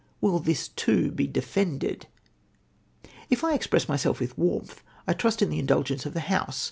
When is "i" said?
3.43-3.53, 5.07-5.13